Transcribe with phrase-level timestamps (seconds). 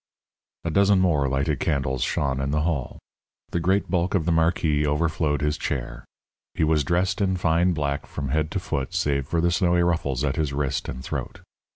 [0.63, 2.97] A dozen more lighted candles shone in the hall.
[3.51, 6.05] The great bulk of the marquis overflowed his chair.
[6.55, 10.23] He was dressed in fine black from head to foot save for the snowy ruffles
[10.23, 11.41] at his wrist and throat.